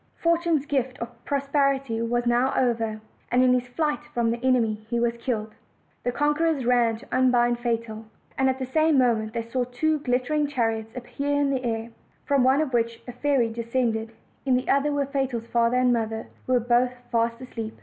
Fortune's 0.17 0.65
gift 0.65 0.97
of 0.97 1.23
prosperity 1.25 2.01
was 2.01 2.25
now 2.25 2.51
over, 2.57 2.99
and 3.31 3.43
in 3.43 3.53
his 3.53 3.67
flight 3.67 4.03
from 4.15 4.31
the 4.31 4.43
enemy 4.43 4.83
he 4.89 4.99
was 4.99 5.15
killed. 5.17 5.53
The 6.03 6.11
conquerors 6.11 6.65
ran 6.65 6.97
to 6.97 7.15
unbind 7.15 7.59
Fatal; 7.59 8.05
and 8.35 8.49
at 8.49 8.57
the 8.57 8.65
same 8.65 8.97
mo 8.97 9.13
ment 9.13 9.33
they 9.33 9.43
saw 9.43 9.63
two 9.63 9.99
glittering 9.99 10.47
chariots 10.47 10.95
appear 10.97 11.39
in 11.39 11.51
the 11.51 11.63
air, 11.63 11.91
from 12.25 12.43
one 12.43 12.61
of 12.61 12.73
which 12.73 13.03
a 13.07 13.11
fairy 13.13 13.49
descended; 13.53 14.11
in 14.43 14.55
the 14.55 14.67
other 14.69 14.91
were 14.91 15.05
Fatal's 15.05 15.45
father 15.45 15.77
and 15.77 15.93
mother, 15.93 16.29
who 16.47 16.53
were 16.53 16.59
both 16.59 16.93
fast 17.11 17.39
asleep. 17.39 17.77